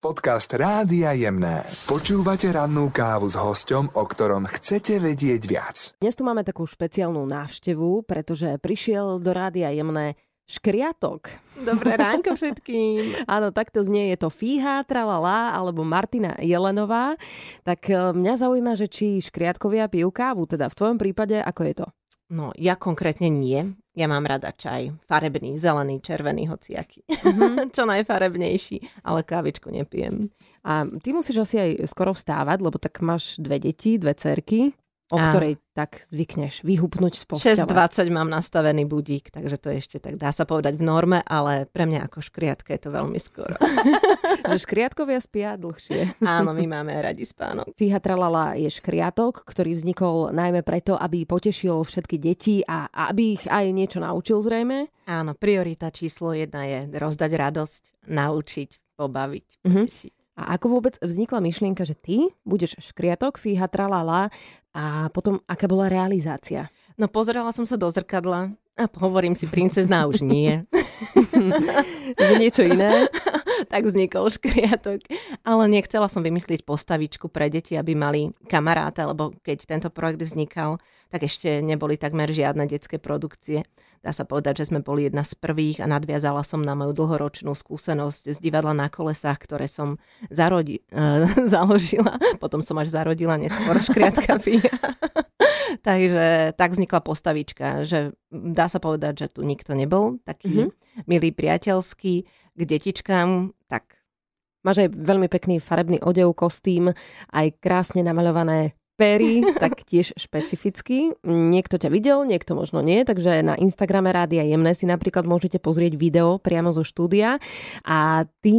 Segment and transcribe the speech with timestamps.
[0.00, 1.68] Podcast Rádia Jemné.
[1.84, 5.76] Počúvate rannú kávu s hosťom, o ktorom chcete vedieť viac.
[6.00, 10.16] Dnes tu máme takú špeciálnu návštevu, pretože prišiel do Rádia Jemné
[10.48, 11.28] škriatok.
[11.52, 13.12] Dobré ránko všetkým.
[13.28, 17.20] Áno, takto znie je to Fíha, Tralala alebo Martina Jelenová.
[17.68, 21.74] Tak e, mňa zaujíma, že či škriatkovia pijú kávu, teda v tvojom prípade, ako je
[21.76, 21.86] to?
[22.30, 23.74] No, ja konkrétne nie.
[23.98, 24.94] Ja mám rada čaj.
[25.10, 27.02] Farebný, zelený, červený, hociaký.
[27.10, 27.54] Mm-hmm.
[27.74, 30.30] Čo najfarebnejší, ale kávičku nepijem.
[30.62, 34.70] A ty musíš asi aj skoro vstávať, lebo tak máš dve deti, dve cerky
[35.10, 35.30] o Áno.
[35.30, 37.62] ktorej tak zvykneš vyhupnúť z postele.
[37.66, 41.84] 6.20 mám nastavený budík, takže to ešte tak dá sa povedať v norme, ale pre
[41.84, 43.54] mňa ako škriatka je to veľmi skoro.
[44.50, 46.20] že škriatkovia spia dlhšie.
[46.20, 47.74] Áno, my máme radi spánok.
[47.74, 53.44] Fíha Tralala je škriatok, ktorý vznikol najmä preto, aby potešil všetky deti a aby ich
[53.46, 54.90] aj niečo naučil zrejme.
[55.04, 59.82] Áno, priorita číslo jedna je rozdať radosť, naučiť, pobaviť, Mhm.
[59.86, 60.12] potešiť.
[60.40, 62.16] A ako vôbec vznikla myšlienka, že ty
[62.48, 64.32] budeš škriatok, fíha tralala
[64.70, 66.70] a potom aká bola realizácia?
[66.94, 70.64] No pozerala som sa do zrkadla a hovorím si, princezná už nie.
[72.20, 73.08] Že niečo iné?
[73.72, 75.04] tak vznikol škriatok.
[75.44, 80.80] Ale nechcela som vymyslieť postavičku pre deti, aby mali kamaráta, lebo keď tento projekt vznikal,
[81.10, 83.66] tak ešte neboli takmer žiadne detské produkcie.
[84.00, 87.52] Dá sa povedať, že sme boli jedna z prvých a nadviazala som na moju dlhoročnú
[87.52, 90.00] skúsenosť z divadla na kolesách, ktoré som
[90.32, 92.16] zarodi- uh, založila.
[92.40, 94.72] Potom som až zarodila neskôr škriatka Fia.
[95.80, 101.04] Takže tak vznikla postavička, že dá sa povedať, že tu nikto nebol taký mm-hmm.
[101.08, 102.14] milý priateľský
[102.56, 104.00] k detičkám, tak
[104.60, 106.92] Máš aj veľmi pekný farebný odev, kostým,
[107.32, 111.16] aj krásne namaľované pery, tak tiež špecificky.
[111.24, 115.96] Niekto ťa videl, niekto možno nie, takže na Instagrame Rádia Jemné si napríklad môžete pozrieť
[115.96, 117.40] video priamo zo štúdia
[117.88, 118.56] a ty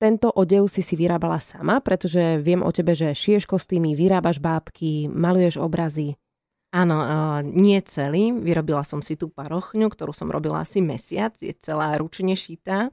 [0.00, 5.12] tento odev si si vyrábala sama, pretože viem o tebe, že šiješ kostýmy, vyrábaš bábky,
[5.12, 6.16] maluješ obrazy.
[6.74, 6.98] Áno,
[7.46, 8.34] nie celý.
[8.34, 11.38] Vyrobila som si tú parochňu, ktorú som robila asi mesiac.
[11.38, 12.90] Je celá ručne šitá.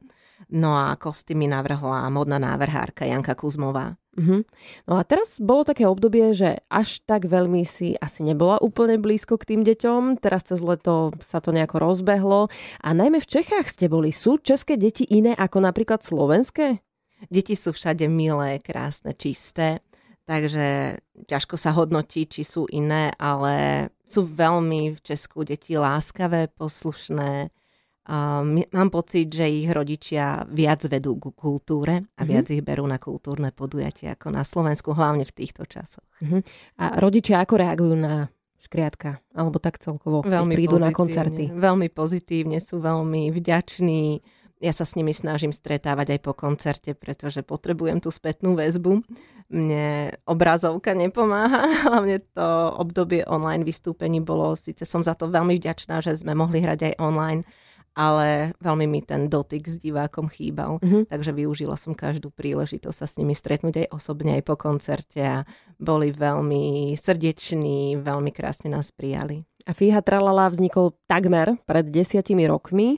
[0.54, 3.98] No a kostýmy navrhla modná návrhárka Janka Kuzmová.
[4.12, 4.44] Mhm.
[4.86, 9.40] No a teraz bolo také obdobie, že až tak veľmi si asi nebola úplne blízko
[9.40, 10.20] k tým deťom.
[10.22, 12.54] Teraz cez leto sa to nejako rozbehlo.
[12.84, 14.14] A najmä v Čechách ste boli.
[14.14, 16.84] Sú české deti iné ako napríklad slovenské?
[17.30, 19.80] Deti sú všade milé, krásne, čisté.
[20.30, 27.50] Takže ťažko sa hodnotí, či sú iné, ale sú veľmi v Česku deti láskavé, poslušné.
[28.44, 32.98] My- mám pocit, že ich rodičia viac vedú ku kultúre a viac ich berú na
[32.98, 36.06] kultúrne podujatia ako na Slovensku, hlavne v týchto časoch.
[36.22, 36.40] Mhm.
[36.82, 38.30] A rodičia ako reagujú na
[38.62, 39.22] škriatka?
[39.34, 41.50] Alebo tak celkovo, keď Veľmi prídu na koncerty?
[41.50, 44.22] Veľmi pozitívne, sú veľmi vďační.
[44.62, 49.02] Ja sa s nimi snažím stretávať aj po koncerte, pretože potrebujem tú spätnú väzbu.
[49.50, 56.00] Mne obrazovka nepomáha, hlavne to obdobie online vystúpení bolo, síce som za to veľmi vďačná,
[56.06, 57.42] že sme mohli hrať aj online,
[57.92, 60.80] ale veľmi mi ten dotyk s divákom chýbal.
[60.80, 61.12] Mhm.
[61.12, 65.44] Takže využila som každú príležitosť sa s nimi stretnúť aj osobne, aj po koncerte a
[65.82, 69.44] boli veľmi srdeční, veľmi krásne nás prijali.
[69.66, 72.98] A Fíha Tralala vznikol takmer pred desiatimi rokmi.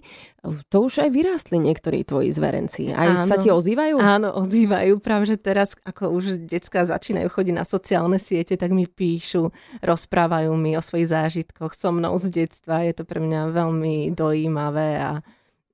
[0.72, 2.92] To už aj vyrástli niektorí tvoji zverenci.
[2.92, 3.44] Aj sa Áno.
[3.44, 3.96] ti ozývajú?
[4.00, 5.00] Áno, ozývajú.
[5.00, 10.52] Práve, že teraz, ako už detská začínajú chodiť na sociálne siete, tak mi píšu, rozprávajú
[10.56, 12.84] mi o svojich zážitkoch so mnou z detstva.
[12.84, 15.12] Je to pre mňa veľmi dojímavé a,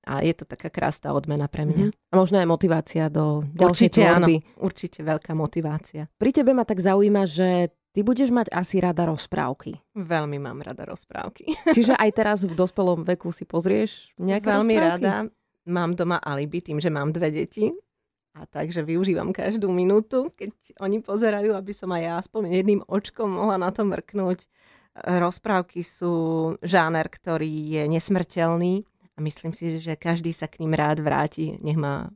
[0.05, 1.93] a je to taká krásna odmena pre mňa.
[2.09, 4.35] A možno aj motivácia do ďalšej Určite áno, tvorby.
[4.57, 6.01] určite veľká motivácia.
[6.17, 9.81] Pri tebe ma tak zaujíma, že ty budeš mať asi rada rozprávky.
[9.95, 11.51] Veľmi mám rada rozprávky.
[11.75, 15.03] Čiže aj teraz v dospelom veku si pozrieš nejaké Veľmi rozprávky?
[15.05, 15.15] rada.
[15.69, 17.69] Mám doma alibi tým, že mám dve deti.
[18.37, 23.25] A takže využívam každú minútu, keď oni pozerajú, aby som aj ja aspoň jedným očkom
[23.27, 24.45] mohla na to mrknúť.
[24.95, 26.13] Rozprávky sú
[26.61, 31.75] žáner, ktorý je nesmrteľný a myslím si, že každý sa k ním rád vráti, nech
[31.75, 32.09] má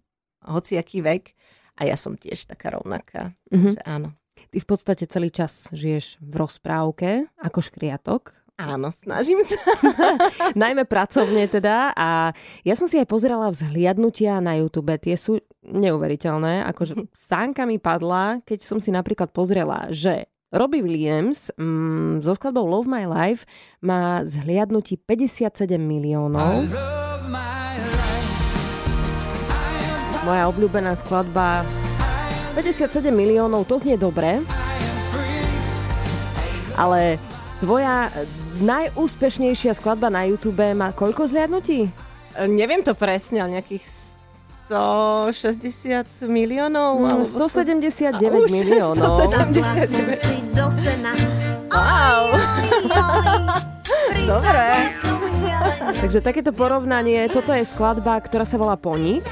[0.46, 1.34] hociaký vek.
[1.74, 3.34] A ja som tiež taká rovnaká.
[3.50, 3.72] Mhm.
[3.74, 4.10] Že áno.
[4.54, 8.38] Ty v podstate celý čas žiješ v rozprávke ako škriatok.
[8.54, 9.58] Áno, snažím sa.
[10.62, 11.90] Najmä pracovne teda.
[11.98, 14.94] A ja som si aj pozerala vzhliadnutia na YouTube.
[15.02, 16.70] Tie sú neuveriteľné.
[16.70, 22.70] Akože sánka mi padla, keď som si napríklad pozrela, že Robbie Williams mm, so skladbou
[22.70, 23.50] Love My Life
[23.82, 26.70] má zhliadnutí 57 miliónov.
[30.30, 31.66] Moja obľúbená skladba
[32.54, 34.46] 57 miliónov, to znie dobre.
[36.78, 37.18] Ale
[37.62, 38.14] tvoja
[38.62, 41.90] najúspešnejšia skladba na YouTube má koľko zliadnutí?
[42.46, 43.86] Neviem to presne, ale nejakých
[44.70, 46.98] 160 miliónov?
[47.02, 49.22] No, 179 už miliónov.
[49.30, 50.54] 179.
[51.74, 52.24] Wow.
[54.30, 54.94] Dobre.
[56.00, 59.26] Takže takéto porovnanie, toto je skladba, ktorá sa volá Poník.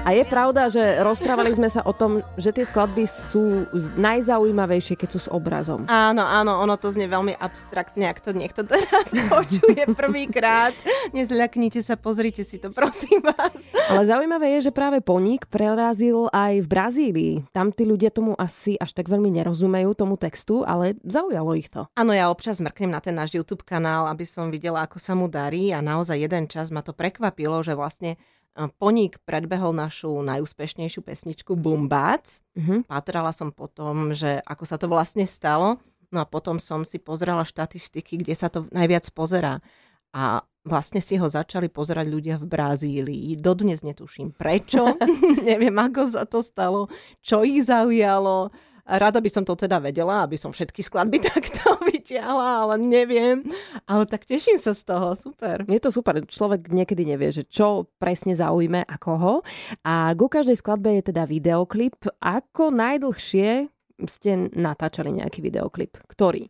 [0.00, 3.68] A je pravda, že rozprávali sme sa o tom, že tie skladby sú
[4.00, 5.84] najzaujímavejšie, keď sú s obrazom.
[5.92, 10.72] Áno, áno, ono to znie veľmi abstraktne, ak to niekto teraz počuje prvýkrát.
[11.12, 13.68] Nezľaknite sa, pozrite si to, prosím vás.
[13.92, 17.34] Ale zaujímavé je, že práve Poník prerazil aj v Brazílii.
[17.52, 21.84] Tam tí ľudia tomu asi až tak veľmi nerozumejú, tomu textu, ale zaujalo ich to.
[21.92, 25.28] Áno, ja občas mrknem na ten náš YouTube kanál, aby som videla, ako sa mu
[25.28, 28.16] darí a naozaj jeden čas ma to prekvapilo, že vlastne
[28.54, 32.42] Poník predbehol našu najúspešnejšiu pesničku Bumbac.
[32.58, 32.82] Uh-huh.
[32.84, 35.78] Patrala som potom, že ako sa to vlastne stalo.
[36.10, 39.62] No a potom som si pozerala štatistiky, kde sa to najviac pozerá.
[40.10, 43.38] A vlastne si ho začali pozerať ľudia v Brazílii.
[43.38, 44.98] Dodnes netuším prečo.
[45.48, 46.90] Neviem, ako sa to stalo,
[47.24, 48.52] čo ich zaujalo.
[48.86, 53.44] Rada by som to teda vedela, aby som všetky skladby takto vytiahla, ale neviem.
[53.84, 55.64] Ale tak teším sa z toho, super.
[55.68, 59.44] Je to super, človek niekedy nevie, že čo presne zaujme a koho.
[59.84, 61.96] A ku každej skladbe je teda videoklip.
[62.20, 63.68] Ako najdlhšie
[64.08, 66.00] ste natáčali nejaký videoklip?
[66.08, 66.48] Ktorý?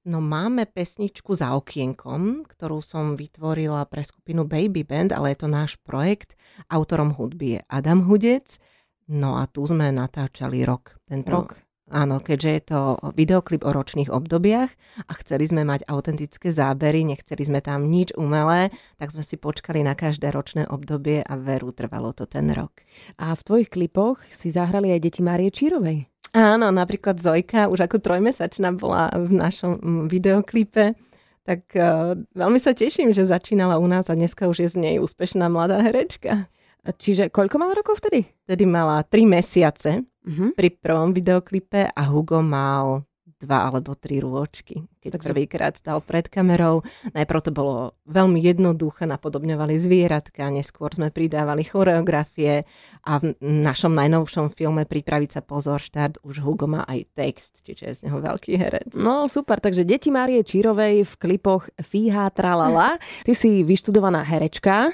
[0.00, 5.48] No máme pesničku za okienkom, ktorú som vytvorila pre skupinu Baby Band, ale je to
[5.52, 6.40] náš projekt.
[6.72, 8.56] Autorom hudby je Adam Hudec.
[9.12, 10.96] No a tu sme natáčali rok.
[11.04, 11.60] Tento rok.
[11.90, 12.80] Áno, keďže je to
[13.18, 14.70] videoklip o ročných obdobiach
[15.10, 19.82] a chceli sme mať autentické zábery, nechceli sme tam nič umelé, tak sme si počkali
[19.82, 22.86] na každé ročné obdobie a veru trvalo to ten rok.
[23.18, 26.06] A v tvojich klipoch si zahrali aj deti Márie Čírovej.
[26.30, 30.94] Áno, napríklad Zojka už ako trojmesačná bola v našom mm, videoklipe.
[31.42, 34.96] Tak uh, veľmi sa teším, že začínala u nás a dneska už je z nej
[35.02, 36.46] úspešná mladá herečka.
[36.86, 38.30] Čiže koľko mala rokov vtedy?
[38.46, 40.52] Vtedy mala 3 mesiace uh-huh.
[40.56, 43.04] pri prvom videoklipe a Hugo mal
[43.40, 45.28] dva alebo tri rôčky, keď Takže...
[45.32, 46.84] prvýkrát stal pred kamerou.
[47.16, 52.68] Najprv to bolo veľmi jednoduché, napodobňovali zvieratka, neskôr sme pridávali choreografie
[53.00, 57.88] a v našom najnovšom filme Pripraviť sa pozor štart už Hugo má aj text, čiže
[57.88, 58.92] je z neho veľký herec.
[58.92, 63.00] No super, takže deti Márie Čírovej v klipoch Fíha Tralala.
[63.24, 64.92] Ty si vyštudovaná herečka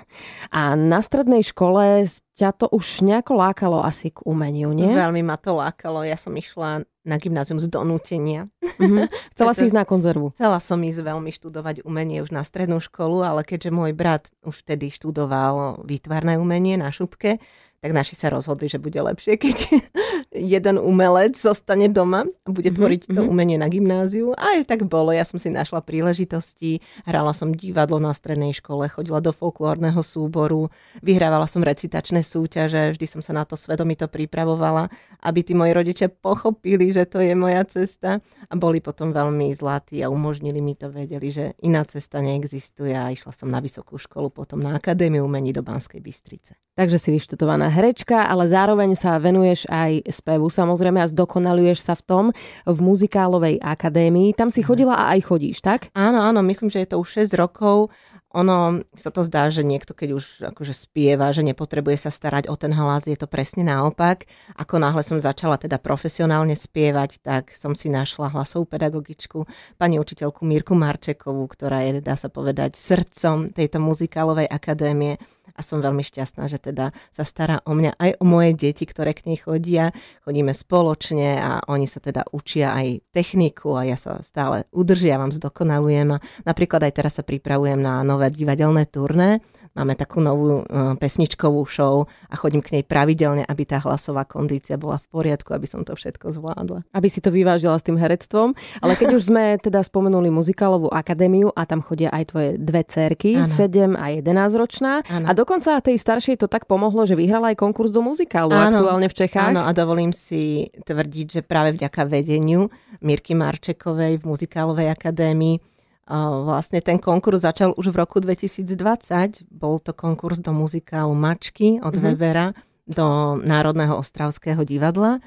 [0.55, 2.07] a na strednej škole
[2.37, 4.93] ťa to už nejako lákalo asi k umeniu, nie?
[4.93, 6.05] Veľmi ma to lákalo.
[6.05, 8.53] Ja som išla na gymnázium z donútenia.
[8.61, 9.09] Mm-hmm.
[9.33, 10.37] Chcela si ísť na konzervu?
[10.37, 14.67] Chcela som ísť veľmi študovať umenie už na strednú školu, ale keďže môj brat už
[14.67, 17.41] vtedy študoval výtvarné umenie na šupke,
[17.81, 19.57] tak naši sa rozhodli, že bude lepšie, keď
[20.55, 23.17] jeden umelec zostane doma a bude mhm, tvoriť mm-hmm.
[23.17, 24.33] to umenie na gymnáziu.
[24.35, 28.89] A aj tak bolo, ja som si našla príležitosti, hrala som divadlo na strednej škole,
[28.91, 34.89] chodila do folklórneho súboru, vyhrávala som recitačné súťaže, vždy som sa na to svedomito pripravovala,
[35.23, 40.03] aby tí moji rodičia pochopili, že to je moja cesta a boli potom veľmi zlatí
[40.03, 44.33] a umožnili mi to, vedeli, že iná cesta neexistuje a išla som na vysokú školu,
[44.33, 46.66] potom na Akadémiu umení do Banskej Bystrice.
[46.77, 52.03] Takže si vyštudovaná herečka, ale zároveň sa venuješ aj spevu samozrejme a zdokonaluješ sa v
[52.05, 52.25] tom
[52.69, 54.37] v muzikálovej akadémii.
[54.37, 54.67] Tam si mhm.
[54.69, 55.89] chodila a aj chodíš, tak?
[55.97, 57.89] Áno, áno, myslím, že je to už 6 rokov
[58.37, 62.55] ono sa to zdá, že niekto, keď už akože spieva, že nepotrebuje sa starať o
[62.61, 64.29] ten hlas, je to presne naopak.
[64.61, 69.49] Ako náhle som začala teda profesionálne spievať, tak som si našla hlasovú pedagogičku,
[69.81, 75.17] pani učiteľku Mirku Marčekovú, ktorá je, dá sa povedať, srdcom tejto muzikálovej akadémie
[75.55, 79.15] a som veľmi šťastná, že teda sa stará o mňa aj o moje deti, ktoré
[79.15, 79.95] k nej chodia.
[80.27, 86.19] Chodíme spoločne a oni sa teda učia aj techniku a ja sa stále udržiavam, zdokonalujem
[86.19, 89.45] a napríklad aj teraz sa pripravujem na nové divadelné turné
[89.77, 94.81] Máme takú novú uh, pesničkovú show a chodím k nej pravidelne, aby tá hlasová kondícia
[94.81, 96.89] bola v poriadku, aby som to všetko zvládla.
[96.97, 98.57] Aby si to vyvážila s tým herectvom.
[98.81, 103.37] Ale keď už sme teda spomenuli muzikálovú akadémiu a tam chodia aj tvoje dve cerky,
[103.37, 103.45] ano.
[103.45, 105.05] 7 a 11 ročná.
[105.13, 105.29] Ano.
[105.29, 108.81] A dokonca tej staršej to tak pomohlo, že vyhrala aj konkurs do muzikálu ano.
[108.81, 109.53] aktuálne v Čechách.
[109.53, 112.73] Áno, a dovolím si tvrdiť, že práve vďaka vedeniu
[113.05, 115.76] Mirky Marčekovej v muzikálovej akadémii
[116.07, 119.51] Vlastne ten konkurs začal už v roku 2020.
[119.51, 122.07] Bol to konkurs do muzikálu Mačky od mm-hmm.
[122.15, 122.55] Webera
[122.87, 125.19] do Národného ostravského divadla.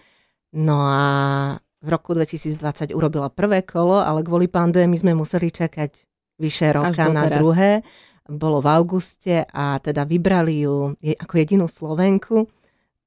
[0.56, 1.04] No a
[1.84, 5.92] v roku 2020 urobila prvé kolo, ale kvôli pandémii sme museli čakať
[6.40, 7.44] vyše roka na teraz.
[7.44, 7.72] druhé.
[8.30, 12.48] Bolo v auguste a teda vybrali ju ako jedinú Slovenku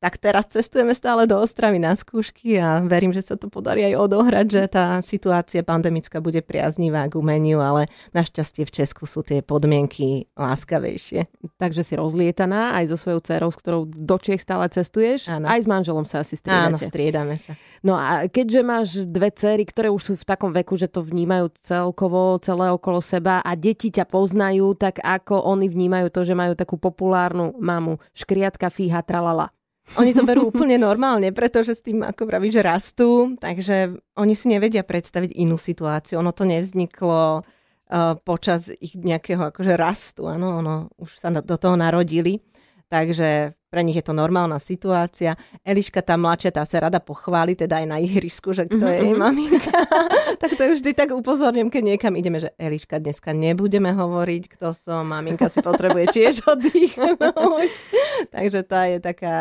[0.02, 4.02] tak teraz cestujeme stále do Ostravy na skúšky a verím, že sa to podarí aj
[4.02, 9.46] odohrať, že tá situácia pandemická bude priaznivá k umeniu, ale našťastie v Česku sú tie
[9.46, 11.30] podmienky láskavejšie.
[11.62, 15.30] Takže si rozlietaná aj so svojou dcerou, s ktorou do Čiech stále cestuješ.
[15.30, 15.46] Áno.
[15.46, 16.66] Aj s manželom sa asi striedate.
[16.66, 17.54] Áno, striedame sa.
[17.86, 21.54] No a keďže máš dve cery, ktoré už sú v takom veku, že to vnímajú
[21.62, 26.58] celkovo, celé okolo seba a deti ťa poznajú, tak ako oni vnímajú to, že majú
[26.58, 29.54] takú populárnu mamu, škriatka, fíha, tralala.
[30.00, 34.48] Oni to berú úplne normálne, pretože s tým, ako pravíš, že rastú, takže oni si
[34.48, 36.16] nevedia predstaviť inú situáciu.
[36.22, 41.76] Ono to nevzniklo uh, počas ich nejakého akože rastu, áno, ono už sa do toho
[41.76, 42.40] narodili.
[42.88, 45.32] Takže pre nich je to normálna situácia.
[45.64, 49.12] Eliška, tá mladšia, tá sa rada pochváli, teda aj na ihrisku, že kto je jej
[49.16, 49.24] mhm, mhm.
[49.24, 49.78] maminka.
[50.44, 54.76] tak to je vždy tak upozorním, keď niekam ideme, že Eliška, dneska nebudeme hovoriť, kto
[54.76, 57.72] som, maminka si potrebuje tiež oddychnúť.
[58.28, 59.36] Takže tá je taká,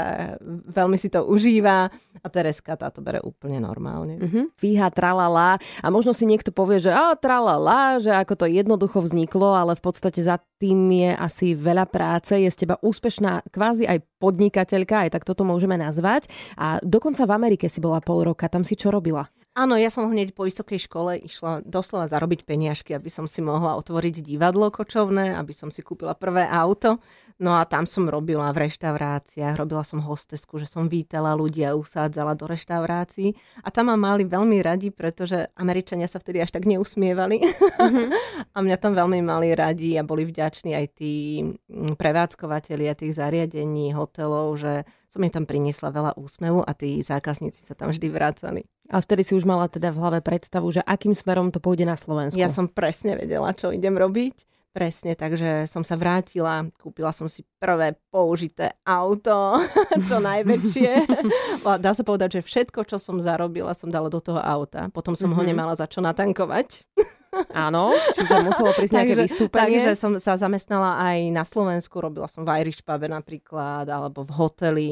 [0.71, 4.15] veľmi si to užíva a Tereska tá to bere úplne normálne.
[4.15, 4.45] Uh-huh.
[4.55, 9.57] Fíha, tralala a možno si niekto povie, že a tralala, že ako to jednoducho vzniklo,
[9.57, 14.05] ale v podstate za tým je asi veľa práce, je z teba úspešná kvázi aj
[14.21, 16.29] podnikateľka, aj tak toto môžeme nazvať.
[16.61, 19.25] A dokonca v Amerike si bola pol roka, tam si čo robila?
[19.51, 23.75] Áno, ja som hneď po vysokej škole išla doslova zarobiť peniažky, aby som si mohla
[23.75, 27.03] otvoriť divadlo kočovné, aby som si kúpila prvé auto.
[27.41, 32.37] No a tam som robila v reštauráciách, robila som hostesku, že som vítala ľudia, usádzala
[32.37, 33.33] do reštaurácií.
[33.65, 37.41] A tam ma mali veľmi radi, pretože Američania sa vtedy až tak neusmievali.
[37.41, 38.07] Mm-hmm.
[38.53, 43.89] a mňa tam veľmi mali radi a boli vďační aj tí mm, prevádzkovateľia tých zariadení,
[43.97, 48.69] hotelov, že som im tam priniesla veľa úsmevu a tí zákazníci sa tam vždy vracali.
[48.93, 51.97] A vtedy si už mala teda v hlave predstavu, že akým smerom to pôjde na
[51.97, 52.37] Slovensku.
[52.37, 54.50] Ja som presne vedela, čo idem robiť.
[54.71, 59.59] Presne, takže som sa vrátila, kúpila som si prvé použité auto,
[60.07, 60.91] čo najväčšie.
[61.83, 64.87] Dá sa povedať, že všetko, čo som zarobila, som dala do toho auta.
[64.95, 65.35] Potom som mm-hmm.
[65.35, 65.49] ho mhm.
[65.51, 66.87] nemala za čo natankovať.
[67.51, 69.83] Áno, čiže muselo prísť nejaké takže, vystúpenie.
[69.83, 74.31] Takže som sa zamestnala aj na Slovensku, robila som v Irish pube napríklad, alebo v
[74.35, 74.89] hoteli,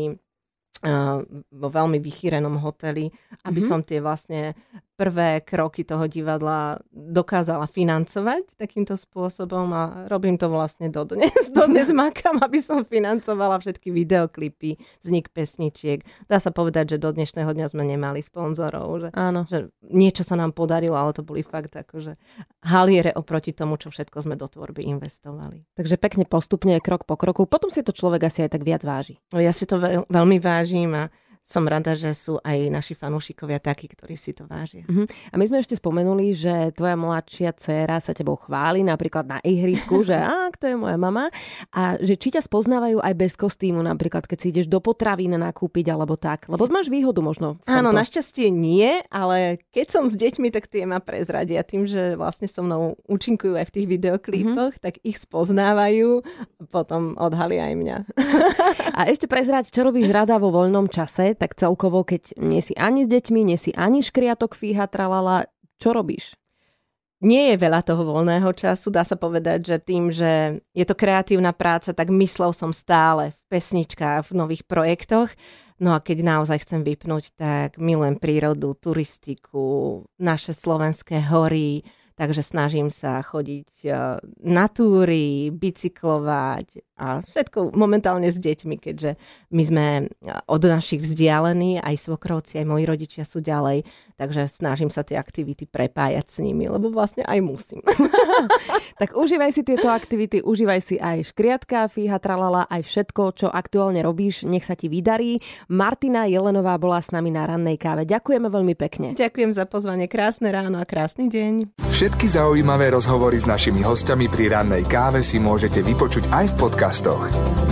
[0.83, 3.12] uh, vo veľmi vychýrenom hoteli,
[3.48, 3.67] aby mm-hmm.
[3.67, 4.55] som tie vlastne
[4.99, 11.31] prvé kroky toho divadla dokázala financovať takýmto spôsobom a robím to vlastne dodnes.
[11.55, 16.03] Dodnes makam, aby som financovala všetky videoklipy, vznik pesničiek.
[16.27, 19.07] Dá sa povedať, že do dnešného dňa sme nemali sponzorov.
[19.07, 19.47] Že, Áno.
[19.47, 22.19] Že niečo sa nám podarilo, ale to boli fakt akože
[22.67, 25.63] haliere oproti tomu, čo všetko sme do tvorby investovali.
[25.79, 27.47] Takže pekne postupne, krok po kroku.
[27.47, 29.23] Potom si to človek asi aj tak viac váži.
[29.31, 31.07] Ja si to veľ, veľmi vážim a
[31.50, 34.86] som rada, že sú aj naši fanúšikovia takí, ktorí si to vážia.
[34.86, 35.10] Uh-huh.
[35.34, 40.05] A my sme ešte spomenuli, že tvoja mladšia dcéra sa tebou chváli, napríklad na ihrisku,
[40.05, 41.34] že a, to je moja mama.
[41.74, 45.89] A že či ťa spoznávajú aj bez kostýmu, napríklad keď si ideš do potravín nakúpiť
[45.89, 46.46] alebo tak.
[46.46, 47.58] Lebo máš výhodu možno.
[47.65, 52.46] Áno, našťastie nie, ale keď som s deťmi, tak tie ma prezradia tým, že vlastne
[52.46, 54.84] so mnou účinkujú aj v tých videoklipoch, uh-huh.
[54.86, 56.22] tak ich spoznávajú,
[56.69, 57.98] potom odhalia aj mňa.
[58.98, 63.05] a ešte prezrať, čo robíš rada vo voľnom čase, tak celkovo, keď nie si ani
[63.05, 65.50] s deťmi, nie si ani škriatok fíha, tralala,
[65.81, 66.39] čo robíš?
[67.19, 71.51] Nie je veľa toho voľného času, dá sa povedať, že tým, že je to kreatívna
[71.51, 75.27] práca, tak myslel som stále v pesničkách, v nových projektoch.
[75.83, 81.83] No a keď naozaj chcem vypnúť, tak milujem prírodu, turistiku, naše slovenské hory,
[82.19, 89.15] takže snažím sa chodiť eh, na túry, bicyklovať a všetko momentálne s deťmi, keďže
[89.55, 90.07] my sme eh,
[90.51, 93.88] od našich vzdialení, aj svokrovci, aj moji rodičia sú ďalej,
[94.19, 97.79] takže snažím sa tie aktivity prepájať s nimi, lebo vlastne aj musím.
[99.01, 104.01] tak užívaj si tieto aktivity, užívaj si aj škriatka, fíha, tralala, aj všetko, čo aktuálne
[104.03, 105.39] robíš, nech sa ti vydarí.
[105.71, 108.03] Martina Jelenová bola s nami na rannej káve.
[108.05, 109.07] Ďakujeme veľmi pekne.
[109.15, 111.79] Ďakujem za pozvanie, krásne ráno a krásny deň.
[111.89, 117.23] Všetky zaujímavé rozhovory s našimi hostiami pri rannej káve si môžete vypočuť aj v podcastoch.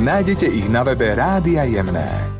[0.04, 2.37] Nájdete ich na webe Rádia Jemné.